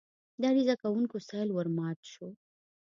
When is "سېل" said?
1.27-1.49